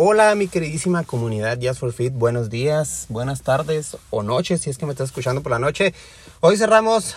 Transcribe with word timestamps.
Hola 0.00 0.32
mi 0.36 0.46
queridísima 0.46 1.02
comunidad 1.02 1.58
Just 1.60 1.80
for 1.80 1.92
Fit, 1.92 2.12
buenos 2.12 2.50
días, 2.50 3.06
buenas 3.08 3.42
tardes 3.42 3.96
o 4.10 4.22
noches 4.22 4.60
si 4.60 4.70
es 4.70 4.78
que 4.78 4.86
me 4.86 4.92
estás 4.92 5.08
escuchando 5.08 5.42
por 5.42 5.50
la 5.50 5.58
noche. 5.58 5.92
Hoy 6.38 6.56
cerramos 6.56 7.16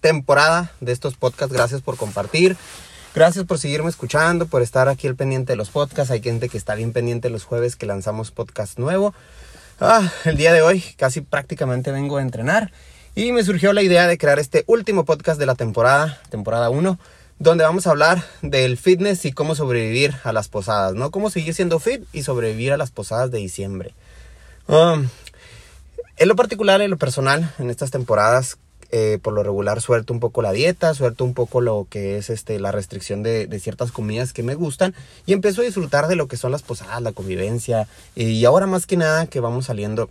temporada 0.00 0.70
de 0.80 0.92
estos 0.92 1.16
podcasts, 1.16 1.52
gracias 1.52 1.82
por 1.82 1.96
compartir, 1.96 2.56
gracias 3.16 3.44
por 3.46 3.58
seguirme 3.58 3.90
escuchando, 3.90 4.46
por 4.46 4.62
estar 4.62 4.88
aquí 4.88 5.08
al 5.08 5.16
pendiente 5.16 5.54
de 5.54 5.56
los 5.56 5.70
podcasts. 5.70 6.12
Hay 6.12 6.22
gente 6.22 6.48
que 6.48 6.56
está 6.56 6.76
bien 6.76 6.92
pendiente 6.92 7.30
los 7.30 7.42
jueves 7.42 7.74
que 7.74 7.84
lanzamos 7.84 8.30
podcast 8.30 8.78
nuevo. 8.78 9.12
Ah, 9.80 10.08
el 10.24 10.36
día 10.36 10.52
de 10.52 10.62
hoy 10.62 10.84
casi 10.96 11.20
prácticamente 11.20 11.90
vengo 11.90 12.18
a 12.18 12.22
entrenar 12.22 12.70
y 13.16 13.32
me 13.32 13.42
surgió 13.42 13.72
la 13.72 13.82
idea 13.82 14.06
de 14.06 14.18
crear 14.18 14.38
este 14.38 14.62
último 14.68 15.04
podcast 15.04 15.40
de 15.40 15.46
la 15.46 15.56
temporada, 15.56 16.20
temporada 16.30 16.70
1 16.70 16.96
donde 17.44 17.62
vamos 17.62 17.86
a 17.86 17.90
hablar 17.90 18.24
del 18.40 18.78
fitness 18.78 19.26
y 19.26 19.32
cómo 19.32 19.54
sobrevivir 19.54 20.14
a 20.24 20.32
las 20.32 20.48
posadas, 20.48 20.94
¿no? 20.94 21.10
Cómo 21.10 21.28
seguir 21.28 21.52
siendo 21.52 21.78
fit 21.78 22.02
y 22.14 22.22
sobrevivir 22.22 22.72
a 22.72 22.78
las 22.78 22.90
posadas 22.90 23.30
de 23.30 23.38
diciembre. 23.38 23.92
Um, 24.66 25.08
en 26.16 26.28
lo 26.28 26.36
particular, 26.36 26.80
en 26.80 26.90
lo 26.90 26.96
personal, 26.96 27.52
en 27.58 27.68
estas 27.68 27.90
temporadas, 27.90 28.56
eh, 28.90 29.18
por 29.20 29.34
lo 29.34 29.42
regular 29.42 29.82
suelto 29.82 30.14
un 30.14 30.20
poco 30.20 30.40
la 30.40 30.52
dieta, 30.52 30.94
suelto 30.94 31.22
un 31.22 31.34
poco 31.34 31.60
lo 31.60 31.86
que 31.90 32.16
es 32.16 32.30
este, 32.30 32.58
la 32.58 32.72
restricción 32.72 33.22
de, 33.22 33.46
de, 33.46 33.60
ciertas 33.60 33.92
comidas 33.92 34.32
que 34.32 34.42
me 34.42 34.54
gustan 34.54 34.94
y 35.26 35.34
empiezo 35.34 35.60
a 35.60 35.64
disfrutar 35.64 36.08
de 36.08 36.16
lo 36.16 36.28
que 36.28 36.38
son 36.38 36.50
las 36.50 36.62
posadas, 36.62 37.02
la 37.02 37.12
convivencia 37.12 37.88
y 38.16 38.42
ahora 38.46 38.66
más 38.66 38.86
que 38.86 38.96
nada 38.96 39.26
que 39.26 39.40
vamos 39.40 39.66
saliendo 39.66 40.08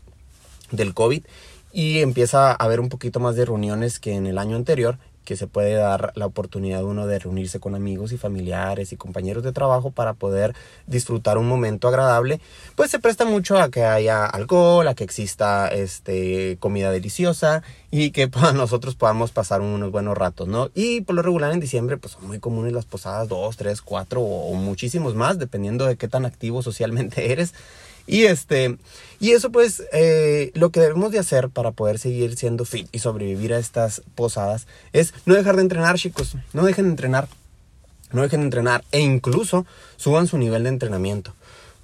del 0.70 0.94
COVID 0.94 1.24
y 1.72 2.00
empieza 2.00 2.52
a 2.52 2.54
haber 2.54 2.80
un 2.80 2.90
poquito 2.90 3.20
más 3.20 3.36
de 3.36 3.46
reuniones 3.46 4.00
que 4.00 4.14
en 4.14 4.28
el 4.28 4.38
año 4.38 4.56
anterior 4.56 5.00
que 5.24 5.36
se 5.36 5.48
puede 5.48 5.74
dar 5.74 6.12
la 6.16 6.26
oportunidad 6.26 6.84
uno 6.84 7.08
de 7.08 7.20
reunirse 7.20 7.60
con 7.60 7.76
amigos 7.76 8.12
y 8.12 8.18
familiares 8.18 8.92
y 8.92 8.98
compañeros 8.98 9.44
de 9.44 9.52
trabajo 9.52 9.92
para 9.92 10.14
poder 10.14 10.54
disfrutar 10.88 11.38
un 11.38 11.48
momento 11.48 11.88
agradable, 11.88 12.40
pues 12.76 12.92
se 12.92 13.00
presta 13.00 13.26
mucho 13.26 13.58
a 13.58 13.70
que 13.70 13.84
haya 13.84 14.26
alcohol, 14.26 14.88
a 14.88 14.96
que 14.96 15.04
exista 15.04 15.68
este 15.68 16.58
comida 16.60 16.92
deliciosa 16.92 17.64
y 17.92 18.12
que 18.12 18.28
pues, 18.28 18.54
nosotros 18.56 18.96
podamos 18.96 19.32
pasar 19.32 19.62
unos 19.62 19.92
buenos 19.92 20.18
ratos, 20.18 20.48
¿no? 20.48 20.70
Y 20.74 21.02
por 21.02 21.16
lo 21.16 21.22
regular 21.22 21.52
en 21.52 21.60
diciembre 21.60 21.98
pues 21.98 22.14
son 22.14 22.28
muy 22.28 22.40
comunes 22.40 22.74
las 22.74 22.86
posadas, 22.86 23.28
dos, 23.28 23.58
tres, 23.58 23.82
cuatro 23.82 24.22
o 24.22 24.54
muchísimos 24.56 25.16
más, 25.16 25.40
dependiendo 25.40 25.86
de 25.86 25.96
qué 25.96 26.08
tan 26.08 26.26
activo 26.26 26.62
socialmente 26.62 27.32
eres. 27.32 27.54
Y 28.06 28.24
este, 28.24 28.78
y 29.20 29.32
eso 29.32 29.52
pues 29.52 29.84
eh, 29.94 30.52
lo 30.56 30.72
que 30.72 30.82
debemos 30.82 31.12
de 31.12 31.20
hacer 31.20 31.50
para 31.50 31.72
poder 31.72 32.00
seguir 32.00 32.36
siendo 32.36 32.66
fit 32.66 32.88
y 32.92 33.00
sobrevivir 33.00 33.54
a 33.54 33.60
estas 33.60 34.02
posadas 34.16 34.68
es 34.92 35.14
no 35.26 35.36
dejar 35.36 35.56
de 35.56 35.62
entrenar 35.62 35.98
chicos, 35.98 36.36
no 36.52 36.66
dejen 36.66 36.86
de 36.86 36.92
entrenar, 36.92 37.30
no 38.12 38.22
dejen 38.22 38.42
de 38.42 38.46
entrenar 38.46 38.84
e 38.92 39.00
incluso 39.00 39.66
suban 39.96 40.28
su 40.28 40.38
nivel 40.38 40.64
de 40.64 40.70
entrenamiento 40.70 41.34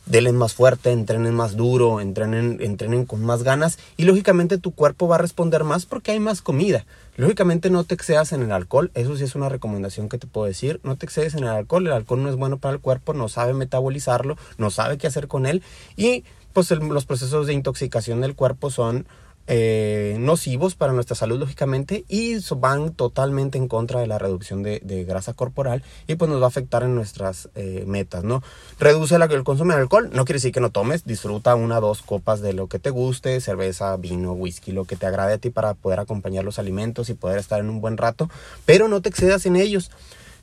denle 0.09 0.33
más 0.33 0.53
fuerte, 0.53 0.91
entrenen 0.91 1.33
más 1.35 1.55
duro, 1.55 2.01
entrenen, 2.01 2.57
entrenen 2.59 3.05
con 3.05 3.23
más 3.23 3.43
ganas 3.43 3.79
y 3.95 4.03
lógicamente 4.03 4.57
tu 4.57 4.71
cuerpo 4.71 5.07
va 5.07 5.15
a 5.15 5.19
responder 5.19 5.63
más 5.63 5.85
porque 5.85 6.11
hay 6.11 6.19
más 6.19 6.41
comida. 6.41 6.85
Lógicamente 7.15 7.69
no 7.69 7.83
te 7.83 7.95
excedas 7.95 8.33
en 8.33 8.41
el 8.41 8.51
alcohol, 8.51 8.91
eso 8.95 9.15
sí 9.15 9.23
es 9.23 9.35
una 9.35 9.49
recomendación 9.49 10.09
que 10.09 10.17
te 10.17 10.27
puedo 10.27 10.47
decir, 10.47 10.79
no 10.83 10.97
te 10.97 11.05
excedes 11.05 11.35
en 11.35 11.43
el 11.43 11.49
alcohol, 11.49 11.85
el 11.85 11.93
alcohol 11.93 12.23
no 12.23 12.29
es 12.29 12.35
bueno 12.35 12.57
para 12.57 12.73
el 12.73 12.81
cuerpo, 12.81 13.13
no 13.13 13.29
sabe 13.29 13.53
metabolizarlo, 13.53 14.35
no 14.57 14.71
sabe 14.71 14.97
qué 14.97 15.07
hacer 15.07 15.27
con 15.27 15.45
él 15.45 15.61
y 15.95 16.23
pues 16.53 16.71
los 16.71 17.05
procesos 17.05 17.45
de 17.45 17.53
intoxicación 17.53 18.21
del 18.21 18.35
cuerpo 18.35 18.71
son 18.71 19.05
eh, 19.51 20.15
nocivos 20.19 20.75
para 20.75 20.93
nuestra 20.93 21.15
salud, 21.15 21.39
lógicamente, 21.39 22.05
y 22.07 22.37
van 22.57 22.93
totalmente 22.93 23.57
en 23.57 23.67
contra 23.67 23.99
de 23.99 24.05
la 24.05 24.19
reducción 24.19 24.61
de, 24.61 24.79
grasa 25.07 25.33
corporal 25.33 25.81
y 26.05 26.15
pues 26.15 26.29
nos 26.29 26.39
va 26.39 26.45
a 26.45 26.49
afectar 26.49 26.83
en 26.83 26.93
nuestras 26.93 27.49
eh, 27.55 27.83
metas, 27.87 28.23
¿no? 28.23 28.43
Reduce 28.79 29.15
el 29.15 29.43
consumo 29.43 29.73
de 29.73 29.79
alcohol, 29.79 30.11
no 30.13 30.23
quiere 30.25 30.37
decir 30.37 30.51
que 30.51 30.59
no 30.59 30.69
tomes, 30.69 31.03
disfruta 31.03 31.55
una 31.55 31.79
o 31.79 31.81
dos 31.81 32.03
copas 32.03 32.41
de 32.41 32.53
lo 32.53 32.67
que 32.67 32.77
te 32.77 32.91
guste, 32.91 33.41
cerveza, 33.41 33.97
vino, 33.97 34.33
whisky, 34.33 34.71
lo 34.71 34.85
que 34.85 34.95
te 34.95 35.07
agrade 35.07 35.33
a 35.33 35.37
ti 35.39 35.49
para 35.49 35.73
poder 35.73 35.99
acompañar 35.99 36.43
los 36.43 36.59
alimentos 36.59 37.09
y 37.09 37.15
poder 37.15 37.39
estar 37.39 37.59
en 37.59 37.71
un 37.71 37.81
buen 37.81 37.97
rato, 37.97 38.29
pero 38.67 38.87
no 38.87 39.01
te 39.01 39.09
excedas 39.09 39.47
en 39.47 39.55
ellos. 39.55 39.89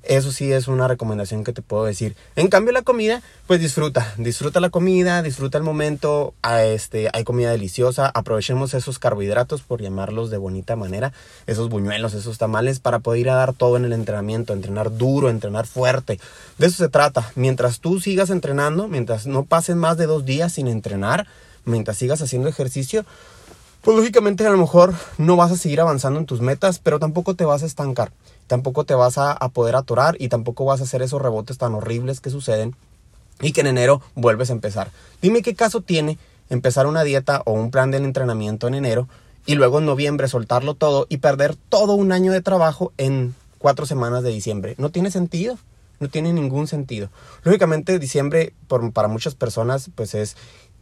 Eso 0.08 0.32
sí 0.32 0.52
es 0.52 0.68
una 0.68 0.88
recomendación 0.88 1.44
que 1.44 1.52
te 1.52 1.62
puedo 1.62 1.84
decir. 1.84 2.16
En 2.36 2.48
cambio 2.48 2.72
la 2.72 2.82
comida, 2.82 3.22
pues 3.46 3.60
disfruta, 3.60 4.14
disfruta 4.18 4.60
la 4.60 4.70
comida, 4.70 5.22
disfruta 5.22 5.58
el 5.58 5.64
momento, 5.64 6.34
a 6.42 6.64
este, 6.64 7.08
hay 7.12 7.24
comida 7.24 7.50
deliciosa, 7.50 8.10
aprovechemos 8.14 8.74
esos 8.74 8.98
carbohidratos 8.98 9.62
por 9.62 9.82
llamarlos 9.82 10.30
de 10.30 10.38
bonita 10.38 10.76
manera, 10.76 11.12
esos 11.46 11.68
buñuelos, 11.68 12.14
esos 12.14 12.38
tamales 12.38 12.80
para 12.80 13.00
poder 13.00 13.20
ir 13.20 13.30
a 13.30 13.34
dar 13.34 13.52
todo 13.52 13.76
en 13.76 13.84
el 13.84 13.92
entrenamiento, 13.92 14.52
entrenar 14.52 14.96
duro, 14.96 15.28
entrenar 15.28 15.66
fuerte. 15.66 16.20
De 16.58 16.66
eso 16.66 16.76
se 16.76 16.88
trata. 16.88 17.32
Mientras 17.34 17.80
tú 17.80 18.00
sigas 18.00 18.30
entrenando, 18.30 18.88
mientras 18.88 19.26
no 19.26 19.44
pasen 19.44 19.78
más 19.78 19.96
de 19.96 20.06
dos 20.06 20.24
días 20.24 20.52
sin 20.52 20.68
entrenar, 20.68 21.26
mientras 21.64 21.96
sigas 21.96 22.22
haciendo 22.22 22.48
ejercicio, 22.48 23.04
pues 23.86 23.96
lógicamente 23.96 24.46
a 24.46 24.50
lo 24.50 24.58
mejor 24.58 24.92
no 25.16 25.36
vas 25.36 25.50
a 25.50 25.56
seguir 25.56 25.80
avanzando 25.80 26.18
en 26.20 26.26
tus 26.26 26.42
metas, 26.42 26.78
pero 26.78 26.98
tampoco 26.98 27.34
te 27.34 27.46
vas 27.46 27.62
a 27.62 27.66
estancar 27.66 28.12
tampoco 28.46 28.84
te 28.84 28.94
vas 28.94 29.18
a, 29.18 29.36
poder 29.52 29.76
atorar 29.76 30.16
y 30.18 30.28
tampoco 30.28 30.64
vas 30.64 30.80
a 30.80 30.84
hacer 30.84 31.02
esos 31.02 31.20
rebotes 31.20 31.58
tan 31.58 31.74
horribles 31.74 32.20
que 32.20 32.30
suceden 32.30 32.74
y 33.40 33.52
que 33.52 33.60
en 33.60 33.66
enero 33.66 34.02
vuelves 34.14 34.50
a 34.50 34.54
empezar. 34.54 34.90
Dime 35.20 35.42
qué 35.42 35.54
caso 35.54 35.80
tiene 35.80 36.18
empezar 36.48 36.86
una 36.86 37.02
dieta 37.02 37.42
o 37.44 37.52
un 37.52 37.70
plan 37.70 37.90
de 37.90 37.98
entrenamiento 37.98 38.68
en 38.68 38.74
enero 38.74 39.08
y 39.46 39.54
luego 39.54 39.78
en 39.78 39.86
noviembre 39.86 40.28
soltarlo 40.28 40.74
todo 40.74 41.06
y 41.08 41.18
perder 41.18 41.56
todo 41.68 41.94
un 41.94 42.12
año 42.12 42.32
de 42.32 42.40
trabajo 42.40 42.92
en 42.98 43.34
cuatro 43.58 43.86
semanas 43.86 44.22
de 44.22 44.30
diciembre. 44.30 44.74
No 44.78 44.90
tiene 44.90 45.10
sentido. 45.10 45.58
No 45.98 46.10
tiene 46.10 46.34
ningún 46.34 46.66
sentido. 46.66 47.08
Lógicamente, 47.42 47.98
diciembre 47.98 48.52
para 48.92 49.08
muchas 49.08 49.34
personas, 49.34 49.90
pues 49.94 50.14
es, 50.14 50.36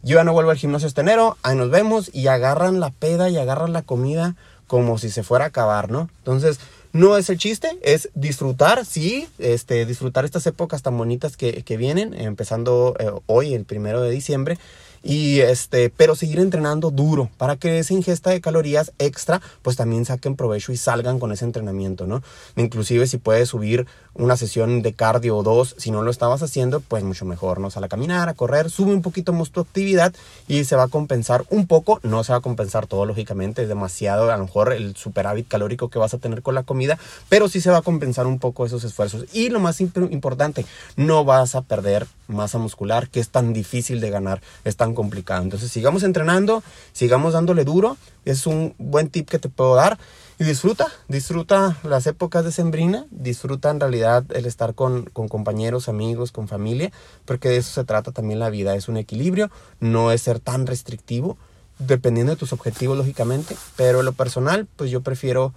yo 0.05 0.17
ya 0.17 0.23
no 0.23 0.33
vuelvo 0.33 0.51
al 0.51 0.57
gimnasio 0.57 0.87
este 0.87 1.01
enero, 1.01 1.35
ahí 1.41 1.57
nos 1.57 1.71
vemos 1.71 2.11
y 2.13 2.27
agarran 2.27 2.79
la 2.79 2.91
peda 2.91 3.27
y 3.29 3.37
agarran 3.37 3.73
la 3.73 3.81
comida 3.81 4.35
como 4.67 4.99
si 4.99 5.09
se 5.09 5.23
fuera 5.23 5.45
a 5.45 5.47
acabar, 5.47 5.89
¿no? 5.89 6.09
Entonces, 6.19 6.59
no 6.93 7.17
es 7.17 7.29
el 7.31 7.39
chiste, 7.39 7.77
es 7.81 8.09
disfrutar, 8.13 8.85
sí, 8.85 9.27
este, 9.39 9.85
disfrutar 9.87 10.23
estas 10.23 10.45
épocas 10.45 10.83
tan 10.83 10.95
bonitas 10.95 11.37
que, 11.37 11.63
que 11.63 11.75
vienen, 11.75 12.13
empezando 12.13 12.95
eh, 12.99 13.11
hoy, 13.25 13.55
el 13.55 13.65
primero 13.65 13.99
de 13.99 14.11
diciembre, 14.11 14.59
y 15.05 15.41
este, 15.41 15.91
pero 15.91 16.15
seguir 16.15 16.39
entrenando 16.39 16.89
duro 16.89 17.29
para 17.37 17.57
que 17.57 17.77
esa 17.77 17.93
ingesta 17.93 18.31
de 18.31 18.41
calorías 18.41 18.91
extra, 18.97 19.39
pues 19.61 19.77
también 19.77 20.03
saquen 20.03 20.35
provecho 20.35 20.71
y 20.71 20.77
salgan 20.77 21.19
con 21.19 21.31
ese 21.31 21.45
entrenamiento, 21.45 22.07
¿no? 22.07 22.23
Inclusive 22.55 23.05
si 23.05 23.19
puedes 23.19 23.49
subir 23.49 23.85
una 24.15 24.35
sesión 24.35 24.81
de 24.81 24.93
cardio 24.93 25.37
o 25.37 25.43
dos, 25.43 25.75
si 25.77 25.91
no 25.91 26.01
lo 26.01 26.09
estabas 26.09 26.41
haciendo, 26.41 26.79
pues 26.79 27.03
mucho 27.03 27.25
mejor, 27.25 27.59
¿no? 27.59 27.69
Sal 27.69 27.83
a 27.83 27.87
caminar, 27.87 28.29
a 28.29 28.33
correr, 28.33 28.71
sube 28.71 28.93
un 28.93 29.03
poquito 29.03 29.31
más 29.31 29.51
tu 29.51 29.59
actividad 29.59 30.13
y 30.47 30.63
se 30.63 30.75
va 30.75 30.83
a 30.83 30.87
compensar 30.87 31.45
un 31.49 31.67
poco, 31.67 31.99
no 32.01 32.23
se 32.23 32.31
va 32.31 32.39
a 32.39 32.41
compensar 32.41 32.87
todo, 32.87 33.05
lógicamente, 33.05 33.61
es 33.61 33.67
demasiado, 33.67 34.31
a 34.31 34.37
lo 34.37 34.45
mejor 34.45 34.73
el 34.73 34.95
superávit 34.95 35.47
calórico 35.47 35.89
que 35.89 35.99
vas 35.99 36.15
a 36.15 36.17
tener 36.17 36.41
con 36.41 36.55
la 36.55 36.63
comida, 36.63 36.97
pero 37.29 37.47
sí 37.47 37.61
se 37.61 37.69
va 37.69 37.77
a 37.77 37.81
compensar 37.83 38.25
un 38.25 38.39
poco 38.39 38.65
esos 38.65 38.83
esfuerzos. 38.83 39.25
Y 39.33 39.49
lo 39.49 39.59
más 39.59 39.81
importante, 39.81 40.65
no 40.95 41.25
vas 41.25 41.53
a 41.53 41.61
perder 41.61 42.07
masa 42.27 42.57
muscular, 42.57 43.09
que 43.09 43.19
es 43.19 43.29
tan 43.29 43.53
difícil 43.53 43.99
de 43.99 44.09
ganar, 44.09 44.41
es 44.63 44.77
tan 44.77 44.94
complicado. 44.95 45.43
Entonces 45.43 45.71
sigamos 45.71 46.03
entrenando, 46.03 46.63
sigamos 46.93 47.33
dándole 47.33 47.63
duro, 47.63 47.97
es 48.25 48.47
un 48.47 48.73
buen 48.77 49.09
tip 49.09 49.29
que 49.29 49.39
te 49.39 49.49
puedo 49.49 49.75
dar. 49.75 49.97
Y 50.37 50.43
disfruta, 50.43 50.87
disfruta 51.07 51.77
las 51.83 52.07
épocas 52.07 52.43
de 52.43 52.51
sembrina, 52.51 53.05
disfruta 53.09 53.69
en 53.69 53.79
realidad 53.79 54.25
el 54.33 54.45
estar 54.45 54.75
con, 54.75 55.05
con, 55.05 55.29
compañeros, 55.29 55.87
amigos, 55.87 56.33
con 56.33 56.49
familia, 56.49 56.91
porque 57.23 57.49
de 57.49 57.57
eso 57.57 57.71
se 57.71 57.85
trata 57.85 58.11
también 58.11 58.39
la 58.39 58.49
vida, 58.49 58.75
es 58.75 58.89
un 58.89 58.97
equilibrio, 58.97 59.49
no 59.79 60.11
es 60.11 60.23
ser 60.23 60.39
tan 60.39 60.67
restrictivo, 60.67 61.37
dependiendo 61.79 62.33
de 62.33 62.37
tus 62.37 62.51
objetivos 62.51 62.97
lógicamente, 62.97 63.55
pero 63.77 64.03
lo 64.03 64.11
personal, 64.11 64.67
pues 64.75 64.91
yo 64.91 65.01
prefiero 65.01 65.53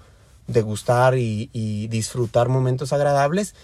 degustar 0.46 1.18
y 1.18 1.88
disfrutar 1.88 2.48
momentos 2.48 2.92
agradables 2.92 3.54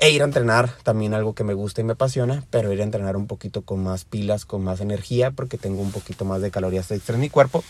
e 0.00 0.10
ir 0.10 0.22
a 0.22 0.24
entrenar, 0.24 0.70
también 0.82 1.12
algo 1.12 1.34
que 1.34 1.44
me 1.44 1.52
gusta 1.52 1.82
y 1.82 1.84
me 1.84 1.92
apasiona, 1.92 2.42
pero 2.50 2.72
ir 2.72 2.80
a 2.80 2.84
entrenar 2.84 3.16
un 3.18 3.26
poquito 3.26 3.62
con 3.62 3.82
más 3.82 4.06
pilas, 4.06 4.46
con 4.46 4.64
más 4.64 4.80
energía, 4.80 5.30
porque 5.30 5.58
tengo 5.58 5.82
un 5.82 5.92
poquito 5.92 6.24
más 6.24 6.40
de 6.40 6.50
calorías 6.50 6.90
extra 6.90 7.16
en 7.16 7.20
mi 7.20 7.28
cuerpo, 7.28 7.62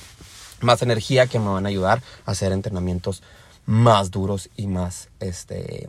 más 0.61 0.81
energía 0.83 1.27
que 1.27 1.41
me 1.41 1.49
van 1.49 1.67
a 1.67 1.71
ayudar 1.71 2.03
a 2.25 2.31
hacer 2.31 2.53
entrenamientos 2.53 3.23
más 3.67 4.13
duros 4.13 4.49
y 4.57 4.69
más 4.69 5.09
este, 5.19 5.89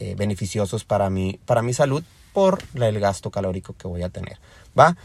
eh, 0.00 0.14
beneficiosos 0.16 0.84
para 0.84 1.10
mi, 1.10 1.38
para 1.46 1.62
mi 1.62 1.72
salud 1.72 2.02
por 2.32 2.58
el 2.74 2.98
gasto 2.98 3.30
calórico 3.30 3.74
que 3.74 3.86
voy 3.86 4.02
a 4.02 4.08
tener. 4.08 4.38
¿Va? 4.78 4.96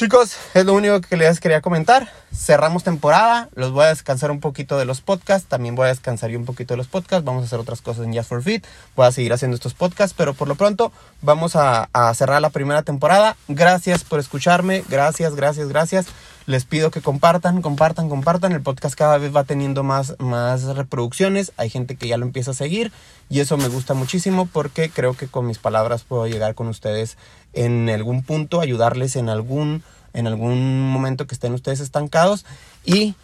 Chicos, 0.00 0.34
es 0.54 0.64
lo 0.64 0.72
único 0.72 1.02
que 1.02 1.14
les 1.14 1.40
quería 1.40 1.60
comentar. 1.60 2.10
Cerramos 2.34 2.82
temporada, 2.82 3.50
los 3.54 3.70
voy 3.70 3.84
a 3.84 3.88
descansar 3.88 4.30
un 4.30 4.40
poquito 4.40 4.78
de 4.78 4.86
los 4.86 5.02
podcasts, 5.02 5.46
también 5.46 5.74
voy 5.74 5.84
a 5.84 5.88
descansar 5.88 6.30
yo 6.30 6.38
un 6.38 6.46
poquito 6.46 6.72
de 6.72 6.78
los 6.78 6.86
podcasts, 6.88 7.22
vamos 7.22 7.42
a 7.42 7.44
hacer 7.44 7.58
otras 7.58 7.82
cosas 7.82 8.06
en 8.06 8.14
Just 8.14 8.30
for 8.30 8.42
Fit, 8.42 8.64
voy 8.96 9.06
a 9.06 9.12
seguir 9.12 9.30
haciendo 9.34 9.56
estos 9.56 9.74
podcasts, 9.74 10.14
pero 10.16 10.32
por 10.32 10.48
lo 10.48 10.54
pronto 10.54 10.90
vamos 11.20 11.54
a, 11.54 11.90
a 11.92 12.14
cerrar 12.14 12.40
la 12.40 12.48
primera 12.48 12.82
temporada. 12.82 13.36
Gracias 13.48 14.02
por 14.02 14.20
escucharme, 14.20 14.84
gracias, 14.88 15.34
gracias, 15.34 15.68
gracias. 15.68 16.06
Les 16.50 16.64
pido 16.64 16.90
que 16.90 17.00
compartan, 17.00 17.62
compartan, 17.62 18.08
compartan. 18.08 18.50
El 18.50 18.60
podcast 18.60 18.96
cada 18.96 19.18
vez 19.18 19.32
va 19.34 19.44
teniendo 19.44 19.84
más, 19.84 20.16
más 20.18 20.64
reproducciones. 20.64 21.52
Hay 21.56 21.70
gente 21.70 21.94
que 21.94 22.08
ya 22.08 22.16
lo 22.16 22.26
empieza 22.26 22.50
a 22.50 22.54
seguir 22.54 22.90
y 23.28 23.38
eso 23.38 23.56
me 23.56 23.68
gusta 23.68 23.94
muchísimo 23.94 24.46
porque 24.46 24.90
creo 24.90 25.14
que 25.14 25.28
con 25.28 25.46
mis 25.46 25.58
palabras 25.58 26.02
puedo 26.02 26.26
llegar 26.26 26.56
con 26.56 26.66
ustedes 26.66 27.18
en 27.52 27.88
algún 27.88 28.24
punto, 28.24 28.60
ayudarles 28.60 29.14
en 29.14 29.28
algún, 29.28 29.84
en 30.12 30.26
algún 30.26 30.90
momento 30.90 31.28
que 31.28 31.36
estén 31.36 31.54
ustedes 31.54 31.78
estancados 31.78 32.44
y 32.84 33.14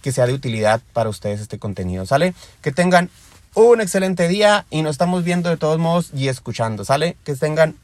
que 0.00 0.12
sea 0.12 0.28
de 0.28 0.34
utilidad 0.34 0.80
para 0.92 1.10
ustedes 1.10 1.40
este 1.40 1.58
contenido, 1.58 2.06
¿sale? 2.06 2.34
Que 2.62 2.70
tengan 2.70 3.10
un 3.54 3.80
excelente 3.80 4.28
día 4.28 4.64
y 4.70 4.82
nos 4.82 4.92
estamos 4.92 5.24
viendo 5.24 5.50
de 5.50 5.56
todos 5.56 5.80
modos 5.80 6.10
y 6.14 6.28
escuchando, 6.28 6.84
¿sale? 6.84 7.16
Que 7.24 7.34
tengan 7.34 7.74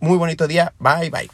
muy 0.00 0.18
bonito 0.18 0.48
día. 0.48 0.72
Bye, 0.80 1.10
bye. 1.10 1.30